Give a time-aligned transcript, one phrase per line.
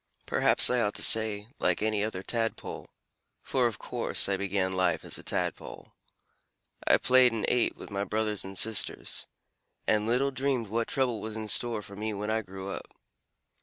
[0.25, 2.89] Perhaps I ought to say, 'like any other Tadpole,'
[3.43, 5.93] for, of course, I began life as a Tadpole.
[6.87, 9.27] I played and ate with my brothers and sisters,
[9.85, 12.87] and little dreamed what trouble was in store for me when I grew up.